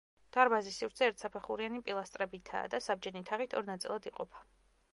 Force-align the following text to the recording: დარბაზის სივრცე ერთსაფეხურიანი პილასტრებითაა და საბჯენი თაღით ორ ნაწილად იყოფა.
დარბაზის 0.35 0.79
სივრცე 0.81 1.03
ერთსაფეხურიანი 1.09 1.81
პილასტრებითაა 1.89 2.71
და 2.75 2.81
საბჯენი 2.87 3.25
თაღით 3.31 3.57
ორ 3.61 3.69
ნაწილად 3.71 4.09
იყოფა. 4.15 4.43